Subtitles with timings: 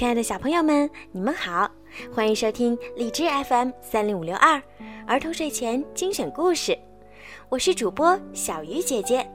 [0.00, 1.70] 亲爱的小朋友们，你们好，
[2.10, 4.58] 欢迎收听荔枝 FM 三零五六二
[5.06, 6.74] 儿童睡前精选故事，
[7.50, 9.30] 我是主播小鱼姐姐。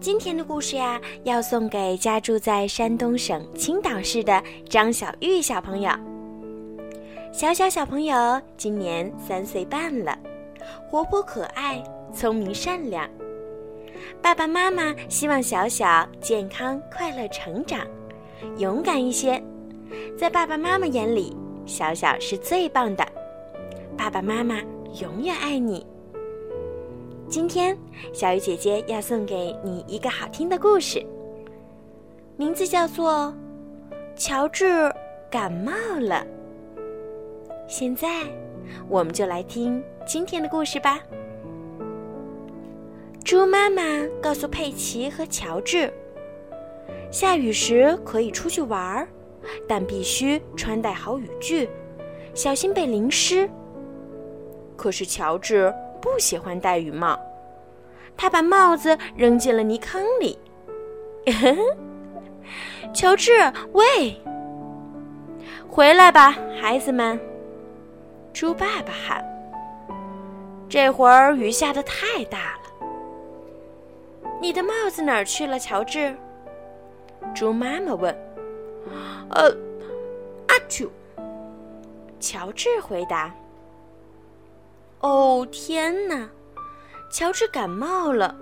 [0.00, 5.92] 今天的故事呀，要送给家住在山东省青岛市的张小玉小朋友。
[7.32, 10.18] 小小小朋友今年三岁半了，
[10.90, 11.80] 活泼可爱，
[12.12, 13.08] 聪明善良。
[14.20, 17.86] 爸爸妈妈希望小小健康快乐成长。
[18.56, 19.42] 勇敢一些，
[20.16, 23.06] 在爸爸妈妈眼里，小小是最棒的。
[23.96, 24.60] 爸爸妈妈
[25.00, 25.86] 永远爱你。
[27.28, 27.76] 今天，
[28.12, 31.04] 小鱼姐姐要送给你一个好听的故事，
[32.36, 33.34] 名字叫做
[34.16, 34.90] 《乔治
[35.30, 36.26] 感冒了》。
[37.66, 38.22] 现在，
[38.88, 41.00] 我们就来听今天的故事吧。
[43.22, 43.82] 猪妈妈
[44.22, 45.92] 告诉佩奇和乔治。
[47.10, 49.08] 下雨时可以出去玩儿，
[49.66, 51.68] 但必须穿戴好雨具，
[52.34, 53.48] 小心被淋湿。
[54.76, 57.18] 可是乔治不喜欢戴雨帽，
[58.16, 60.38] 他把帽子扔进了泥坑里。
[62.94, 63.32] 乔治，
[63.72, 64.20] 喂，
[65.68, 67.18] 回来吧，孩子们！
[68.32, 69.24] 猪爸爸喊。
[70.68, 72.88] 这会儿雨下的太大了，
[74.40, 76.14] 你的帽子哪儿去了，乔治？
[77.34, 78.12] 猪妈妈问
[79.30, 79.48] ：“呃，
[80.48, 80.90] 阿丘。”
[82.18, 83.32] 乔治回答
[85.00, 86.28] ：“哦，天哪！
[87.12, 88.36] 乔治感冒了！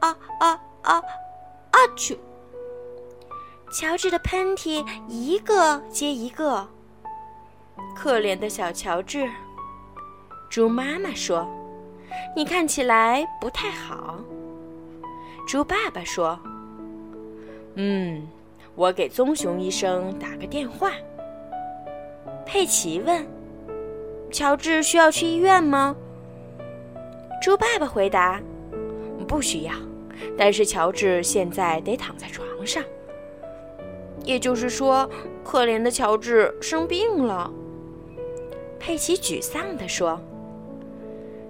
[0.00, 1.02] 啊啊啊！
[1.72, 2.16] 阿丘！”
[3.70, 6.66] 乔治的喷嚏一个接一个。
[7.94, 9.28] 可怜的小乔治，
[10.48, 11.46] 猪妈妈说
[12.34, 14.18] ：“你看起来不太好。”
[15.46, 16.38] 猪爸爸说。
[17.78, 18.26] 嗯，
[18.74, 20.92] 我给棕熊医生打个电话。
[22.46, 23.26] 佩奇问
[24.32, 25.94] ：“乔治需要去医院吗？”
[27.42, 28.40] 猪爸爸回答
[29.28, 29.72] ：“不需要，
[30.38, 32.82] 但是乔治现在得躺在床上。
[34.24, 35.08] 也就是说，
[35.44, 37.52] 可怜的乔治生病了。”
[38.80, 40.18] 佩奇沮丧地说。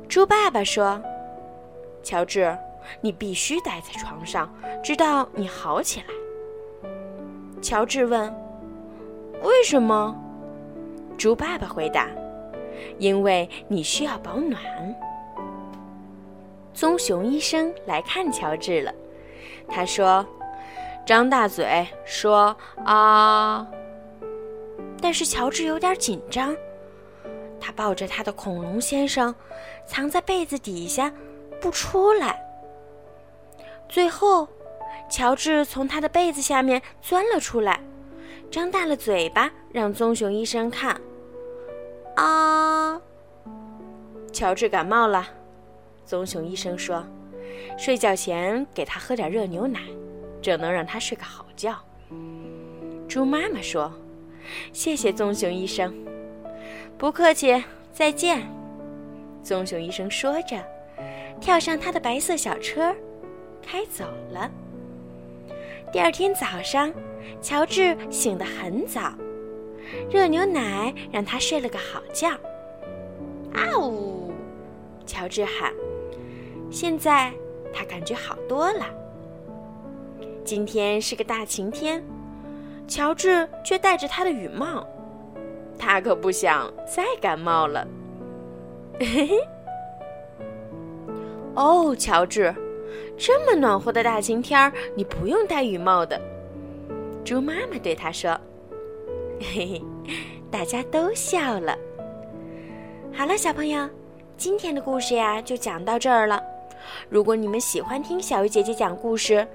[0.09, 1.01] 猪爸爸说
[2.03, 2.57] ：“乔治。”
[3.01, 4.53] 你必须待在床上，
[4.83, 6.07] 直到你好起来。
[7.63, 8.33] 乔治问
[9.43, 10.15] ：“为什么？”
[11.17, 12.09] 猪爸爸回答
[12.99, 14.61] ：“因为你需要保暖。”
[16.75, 18.95] 棕熊医生来看乔治了，
[19.67, 20.25] 他说
[21.07, 22.55] ：“张大嘴，说
[22.85, 23.67] 啊。”
[25.01, 26.55] 但是乔治有点紧张，
[27.61, 29.35] 他抱着他的恐龙先生，
[29.87, 31.13] 藏在被子底下，
[31.61, 32.46] 不出来。
[33.89, 34.49] 最后，
[35.09, 37.81] 乔治从他的被子下面钻了出来，
[38.51, 41.01] 张大了嘴巴，让棕熊医生看。
[42.17, 43.01] 啊！
[44.33, 45.27] 乔治感冒了，
[46.05, 47.07] 棕熊医生说
[47.79, 49.81] ：“睡觉前给他喝点热牛奶，
[50.43, 51.75] 这能让他睡个好觉。”
[53.09, 53.93] 猪妈妈说
[54.73, 55.95] ：“谢谢棕熊医生。”
[56.99, 58.43] 不客气，再见。
[59.43, 60.57] 棕熊医生说着，
[61.41, 62.95] 跳上他的白色小车。
[63.67, 64.49] 开走了。
[65.93, 66.93] 第二天早上，
[67.43, 69.13] 乔治醒得很早，
[70.09, 72.29] 热牛奶让他睡了个好觉。
[73.53, 74.33] 啊呜！
[75.05, 75.73] 乔治喊。
[76.71, 77.33] 现在
[77.73, 78.87] 他感觉好多了。
[80.45, 82.05] 今天是个大晴天，
[82.87, 84.87] 乔治却戴着他的雨帽，
[85.79, 87.87] 他可不想再感冒了。
[89.01, 89.31] 嘿嘿。
[91.55, 92.55] 哦，乔治。
[93.17, 96.21] 这么暖和的大晴天儿，你不用戴雨帽的。
[97.25, 98.39] 猪妈妈对他说
[99.41, 99.83] ：“嘿嘿，
[100.51, 101.77] 大家都笑了。”
[103.13, 103.89] 好了，小朋友，
[104.37, 106.41] 今天的故事呀就讲到这儿了。
[107.09, 109.47] 如果你们喜欢听小鱼姐姐讲故事，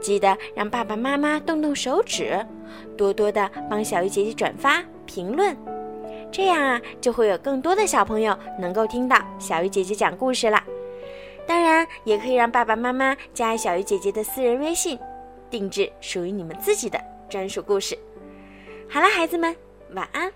[0.00, 2.38] 记得让爸爸妈妈动动手指，
[2.96, 5.54] 多多的帮小鱼姐姐转发、评论，
[6.32, 10.62] 这样啊就会有更多的小朋友能够听到小鱼姐姐讲故事了。
[11.48, 14.98] 当然，也可以让爸爸妈妈加小鱼姐姐的私人微信，
[15.48, 17.98] 定制属于你们自己的专属故事。
[18.86, 19.56] 好了，孩子们，
[19.94, 20.30] 晚安。